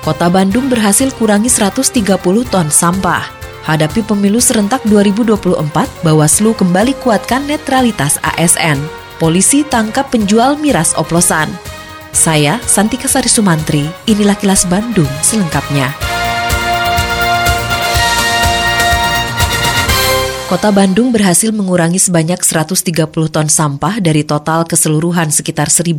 [0.00, 2.16] Kota Bandung berhasil kurangi 130
[2.48, 3.28] ton sampah.
[3.68, 5.60] Hadapi pemilu serentak 2024,
[6.00, 8.80] Bawaslu kembali kuatkan netralitas ASN.
[9.20, 11.52] Polisi tangkap penjual miras oplosan.
[12.16, 15.92] Saya, Santika Sari Sumantri, inilah kilas Bandung selengkapnya.
[20.50, 25.94] Kota Bandung berhasil mengurangi sebanyak 130 ton sampah dari total keseluruhan sekitar 1.500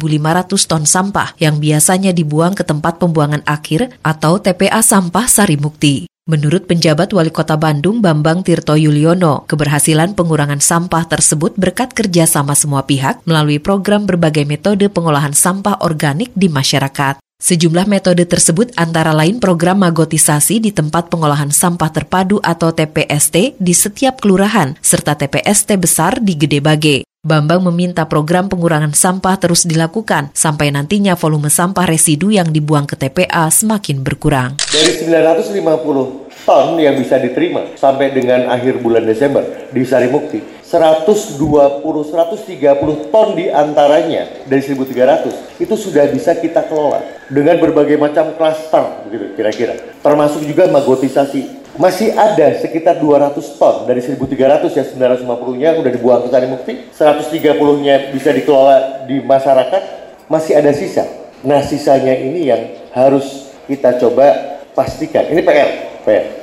[0.67, 6.11] ton sampah yang biasanya dibuang ke tempat pembuangan akhir atau TPA Sampah Sarimukti.
[6.27, 12.83] Menurut penjabat Wali Kota Bandung Bambang Tirto Yuliono, keberhasilan pengurangan sampah tersebut berkat kerjasama semua
[12.83, 17.23] pihak melalui program berbagai metode pengolahan sampah organik di masyarakat.
[17.41, 23.73] Sejumlah metode tersebut antara lain program magotisasi di tempat pengolahan sampah terpadu atau TPST di
[23.73, 27.01] setiap kelurahan, serta TPST besar di Gede Bage.
[27.25, 32.93] Bambang meminta program pengurangan sampah terus dilakukan sampai nantinya volume sampah residu yang dibuang ke
[32.93, 34.61] TPA semakin berkurang.
[34.69, 43.07] Dari 950 ton yang bisa diterima sampai dengan akhir bulan Desember di Sarimukti, 120 130
[43.07, 46.99] ton di antaranya dari 1300 itu sudah bisa kita kelola
[47.31, 49.79] dengan berbagai macam klaster begitu kira-kira.
[50.03, 51.63] Termasuk juga magotisasi.
[51.79, 54.83] Masih ada sekitar 200 ton dari 1300 ya
[55.23, 56.73] 950 nya udah dibuang ke Sari Mukti.
[56.91, 59.83] 130 nya bisa dikelola di masyarakat.
[60.27, 61.07] Masih ada sisa.
[61.47, 65.31] Nah sisanya ini yang harus kita coba pastikan.
[65.31, 65.69] Ini PR
[66.03, 66.40] PR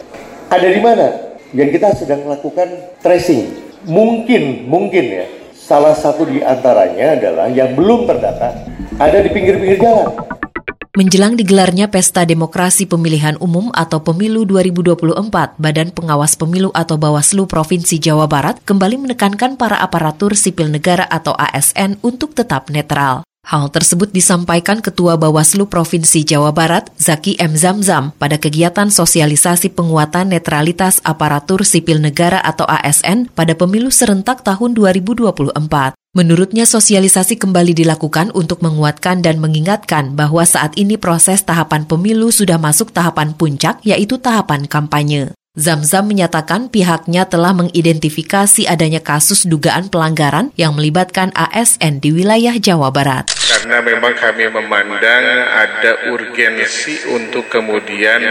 [0.49, 1.07] ada di mana
[1.53, 2.69] yang kita sedang melakukan
[3.01, 3.53] tracing
[3.89, 8.57] mungkin mungkin ya salah satu di antaranya adalah yang belum terdata
[8.97, 10.09] ada di pinggir-pinggir jalan.
[10.97, 18.03] Menjelang digelarnya Pesta Demokrasi Pemilihan Umum atau Pemilu 2024, Badan Pengawas Pemilu atau Bawaslu Provinsi
[18.03, 23.28] Jawa Barat kembali menekankan para aparatur sipil negara atau ASN untuk tetap netral.
[23.49, 27.57] Hal tersebut disampaikan Ketua Bawaslu Provinsi Jawa Barat, Zaki M.
[27.57, 34.77] Zamzam, pada kegiatan sosialisasi penguatan netralitas aparatur sipil negara atau ASN pada pemilu serentak tahun
[34.77, 35.97] 2024.
[36.13, 42.61] Menurutnya sosialisasi kembali dilakukan untuk menguatkan dan mengingatkan bahwa saat ini proses tahapan pemilu sudah
[42.61, 45.38] masuk tahapan puncak yaitu tahapan kampanye.
[45.59, 52.95] Zamzam menyatakan pihaknya telah mengidentifikasi adanya kasus dugaan pelanggaran yang melibatkan ASN di wilayah Jawa
[52.95, 53.27] Barat.
[53.35, 58.23] Karena memang kami memandang ada urgensi untuk kemudian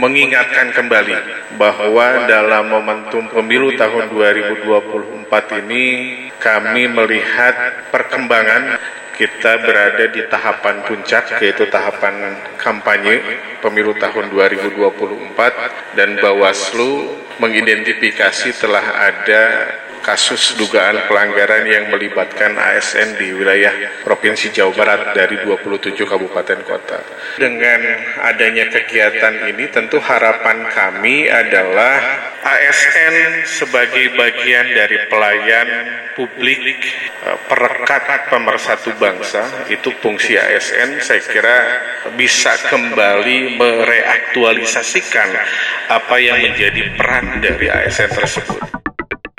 [0.00, 1.16] mengingatkan kembali
[1.60, 5.84] bahwa dalam momentum pemilu tahun 2024 ini
[6.40, 8.80] kami melihat perkembangan
[9.16, 13.20] kita berada di tahapan puncak yaitu tahapan kampanye
[13.60, 19.42] pemilu tahun 2024 dan Bawaslu mengidentifikasi telah ada
[20.02, 26.98] kasus dugaan pelanggaran yang melibatkan ASN di wilayah Provinsi Jawa Barat dari 27 kabupaten kota.
[27.38, 27.80] Dengan
[28.26, 35.68] adanya kegiatan ini tentu harapan kami adalah ASN sebagai bagian dari pelayan
[36.18, 36.58] publik
[37.22, 41.58] eh, perekat pemersatu bangsa itu fungsi ASN saya kira
[42.18, 45.30] bisa kembali mereaktualisasikan
[45.86, 48.81] apa yang menjadi peran dari ASN tersebut.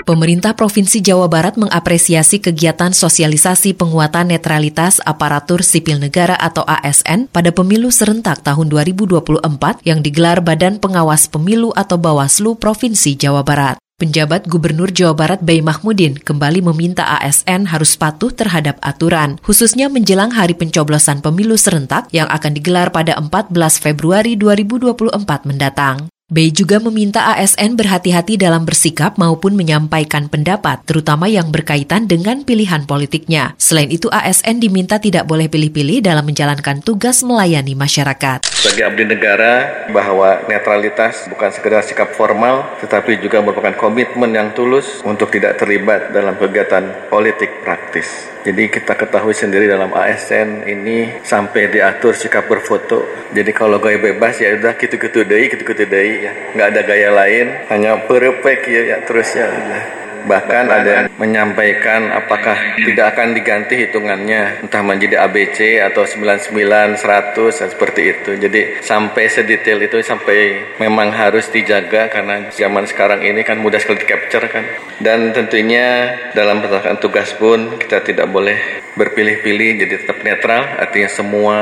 [0.04, 7.48] Pemerintah Provinsi Jawa Barat mengapresiasi kegiatan sosialisasi penguatan netralitas aparatur sipil negara atau ASN pada
[7.56, 9.40] pemilu serentak tahun 2024
[9.88, 13.80] yang digelar Badan Pengawas Pemilu atau Bawaslu Provinsi Jawa Barat.
[13.96, 20.36] Penjabat Gubernur Jawa Barat Bayi Mahmudin kembali meminta ASN harus patuh terhadap aturan, khususnya menjelang
[20.36, 26.12] hari pencoblosan pemilu serentak yang akan digelar pada 14 Februari 2024 mendatang.
[26.34, 32.82] B juga meminta ASN berhati-hati dalam bersikap maupun menyampaikan pendapat, terutama yang berkaitan dengan pilihan
[32.90, 33.54] politiknya.
[33.54, 38.50] Selain itu, ASN diminta tidak boleh pilih-pilih dalam menjalankan tugas melayani masyarakat.
[38.50, 45.06] Sebagai abdi negara, bahwa netralitas bukan sekedar sikap formal, tetapi juga merupakan komitmen yang tulus
[45.06, 48.34] untuk tidak terlibat dalam kegiatan politik praktis.
[48.44, 53.00] Jadi kita ketahui sendiri dalam ASN ini sampai diatur sikap berfoto.
[53.32, 56.32] Jadi kalau gaya bebas ya udah gitu-gitu deh, gitu-gitu deh ya.
[56.56, 60.03] Nggak ada gaya lain, hanya perfect ya, ya terus ya udah.
[60.24, 67.72] Bahkan ada yang menyampaikan apakah tidak akan diganti hitungannya entah menjadi ABC atau 99, 100
[67.76, 68.30] seperti itu.
[68.40, 74.00] Jadi sampai sedetail itu sampai memang harus dijaga karena zaman sekarang ini kan mudah sekali
[74.00, 74.64] di capture kan.
[74.98, 81.56] Dan tentunya dalam pelaksanaan tugas pun kita tidak boleh berpilih-pilih jadi tetap netral artinya semua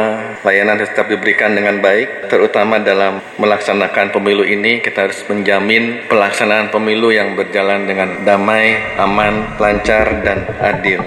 [0.45, 7.09] layanan tetap diberikan dengan baik terutama dalam melaksanakan pemilu ini kita harus menjamin pelaksanaan pemilu
[7.09, 8.52] yang berjalan dengan damai,
[9.01, 11.01] aman, lancar dan adil.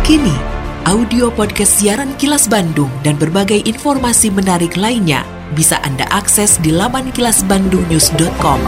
[0.00, 0.34] Kini
[0.88, 5.22] audio podcast siaran Kilas Bandung dan berbagai informasi menarik lainnya
[5.52, 8.60] bisa Anda akses di laman kilasbandungnews.com.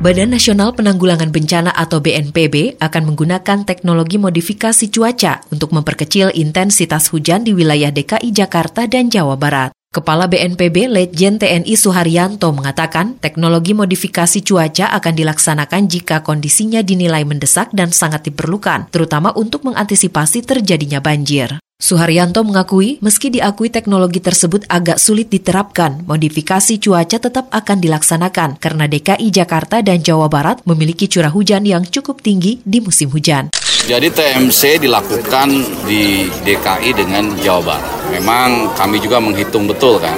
[0.00, 7.44] Badan Nasional Penanggulangan Bencana atau BNPB akan menggunakan teknologi modifikasi cuaca untuk memperkecil intensitas hujan
[7.44, 9.75] di wilayah DKI Jakarta dan Jawa Barat.
[9.94, 17.72] Kepala BNPB Letjen TNI Suharyanto mengatakan teknologi modifikasi cuaca akan dilaksanakan jika kondisinya dinilai mendesak
[17.72, 21.56] dan sangat diperlukan, terutama untuk mengantisipasi terjadinya banjir.
[21.76, 28.88] Suharyanto mengakui, meski diakui teknologi tersebut agak sulit diterapkan, modifikasi cuaca tetap akan dilaksanakan karena
[28.88, 33.52] DKI Jakarta dan Jawa Barat memiliki curah hujan yang cukup tinggi di musim hujan.
[33.84, 35.48] Jadi TMC dilakukan
[35.84, 37.92] di DKI dengan Jawa Barat.
[38.08, 40.16] Memang kami juga menghitung betul kan,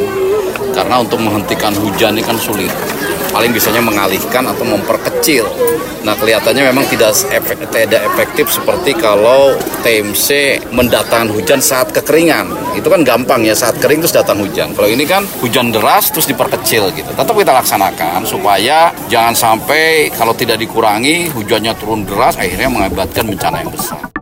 [0.88, 2.72] karena untuk menghentikan hujan ini kan sulit
[3.28, 5.44] paling bisanya mengalihkan atau memperkecil.
[6.00, 9.52] Nah kelihatannya memang tidak efek, tidak efektif seperti kalau
[9.84, 12.48] TMC mendatangkan hujan saat kekeringan.
[12.72, 14.72] Itu kan gampang ya saat kering terus datang hujan.
[14.72, 17.12] Kalau ini kan hujan deras terus diperkecil gitu.
[17.12, 23.60] Tetap kita laksanakan supaya jangan sampai kalau tidak dikurangi hujannya turun deras akhirnya mengakibatkan bencana
[23.60, 24.17] yang besar.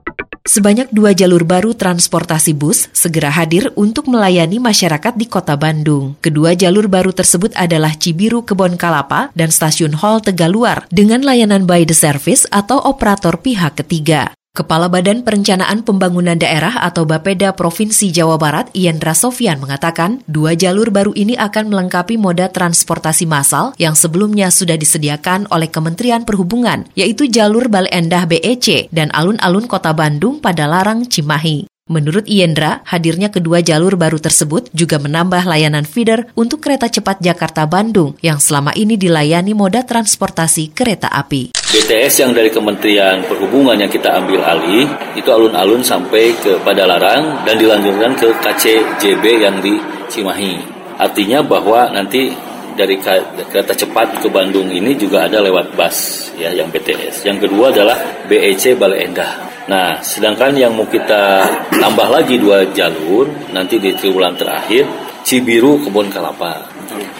[0.46, 6.14] Sebanyak dua jalur baru transportasi bus segera hadir untuk melayani masyarakat di kota Bandung.
[6.22, 11.82] Kedua jalur baru tersebut adalah Cibiru Kebon Kalapa dan Stasiun Hall Tegaluar dengan layanan by
[11.82, 14.31] the service atau operator pihak ketiga.
[14.56, 20.88] Kepala Badan Perencanaan Pembangunan Daerah atau Bapeda Provinsi Jawa Barat, Iendra Sofian mengatakan, dua jalur
[20.88, 27.29] baru ini akan melengkapi moda transportasi massal yang sebelumnya sudah disediakan oleh Kementerian Perhubungan, yaitu
[27.29, 31.75] jalur Bale Endah BEC dan alun-alun Kota Bandung pada Larang Cimahi.
[31.87, 38.19] Menurut Iendra, hadirnya kedua jalur baru tersebut juga menambah layanan feeder untuk kereta cepat Jakarta-Bandung
[38.27, 41.55] yang selama ini dilayani moda transportasi kereta api.
[41.55, 47.55] BTS yang dari Kementerian Perhubungan yang kita ambil alih itu alun-alun sampai ke Padalarang dan
[47.55, 49.79] dilanjutkan ke KCJB yang di
[50.11, 50.59] Cimahi.
[50.99, 52.35] Artinya bahwa nanti
[52.75, 57.23] dari kereta cepat ke Bandung ini juga ada lewat bus ya yang BTS.
[57.23, 61.42] Yang kedua adalah BEC Bale Endah Nah, sedangkan yang mau kita
[61.74, 64.86] tambah lagi dua jalur nanti di triwulan terakhir
[65.26, 66.70] Cibiru Kebun Kelapa.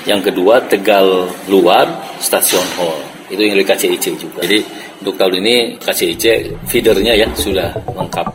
[0.06, 1.90] Yang kedua Tegal Luar
[2.22, 3.02] Stasiun Hall.
[3.26, 4.46] Itu yang dari KCIC juga.
[4.46, 4.62] Jadi
[5.02, 6.25] untuk tahun ini KCIC
[6.70, 8.26] feedernya ya sudah lengkap.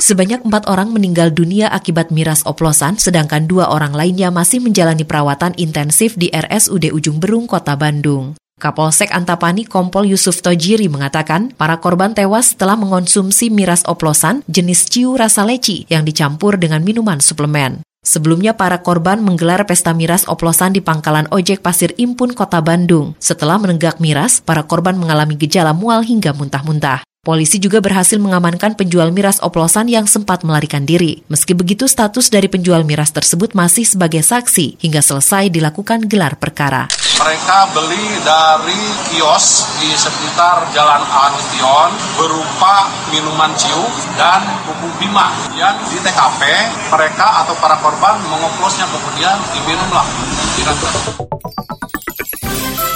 [0.00, 5.54] Sebanyak empat orang meninggal dunia akibat miras oplosan, sedangkan dua orang lainnya masih menjalani perawatan
[5.60, 8.39] intensif di RSUD Ujung Berung, Kota Bandung.
[8.60, 15.16] Kapolsek Antapani Kompol Yusuf Tojiri mengatakan para korban tewas setelah mengonsumsi miras oplosan jenis ciu
[15.16, 17.80] rasa leci yang dicampur dengan minuman suplemen.
[18.00, 23.12] Sebelumnya para korban menggelar pesta miras oplosan di pangkalan ojek Pasir Impun Kota Bandung.
[23.20, 27.04] Setelah menenggak miras, para korban mengalami gejala mual hingga muntah-muntah.
[27.20, 31.20] Polisi juga berhasil mengamankan penjual miras oplosan yang sempat melarikan diri.
[31.28, 36.88] Meski begitu, status dari penjual miras tersebut masih sebagai saksi hingga selesai dilakukan gelar perkara.
[37.20, 38.80] Mereka beli dari
[39.12, 43.84] kios di sekitar Jalan Anution berupa minuman ciu
[44.16, 45.28] dan bubuk bima.
[45.60, 46.40] Yang di TKP,
[46.88, 50.06] mereka atau para korban mengoplosnya kemudian diminumlah.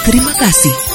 [0.09, 0.94] Terima kasih